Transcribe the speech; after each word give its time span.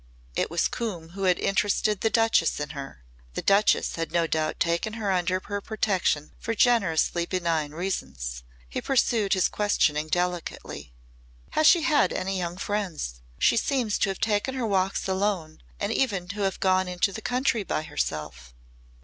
It 0.35 0.49
was 0.49 0.67
Coombe 0.67 1.09
who 1.09 1.25
had 1.25 1.37
interested 1.37 2.01
the 2.01 2.09
Duchess 2.09 2.59
in 2.59 2.71
her. 2.71 3.03
The 3.35 3.43
Duchess 3.43 3.97
had 3.97 4.11
no 4.11 4.25
doubt 4.25 4.59
taken 4.59 4.93
her 4.93 5.11
under 5.11 5.39
her 5.45 5.61
protection 5.61 6.31
for 6.39 6.55
generously 6.55 7.27
benign 7.27 7.73
reasons. 7.73 8.41
He 8.67 8.81
pursued 8.81 9.33
his 9.33 9.47
questioning 9.47 10.07
delicately. 10.07 10.91
"Has 11.51 11.67
she 11.67 11.83
had 11.83 12.11
any 12.11 12.39
young 12.39 12.57
friends? 12.57 13.21
She 13.37 13.57
seems 13.57 13.99
to 13.99 14.09
have 14.09 14.19
taken 14.19 14.55
her 14.55 14.65
walks 14.65 15.07
alone 15.07 15.61
and 15.79 15.93
even 15.93 16.27
to 16.29 16.41
have 16.41 16.59
gone 16.59 16.87
into 16.87 17.11
the 17.13 17.21
country 17.21 17.63
by 17.63 17.83
herself." 17.83 18.55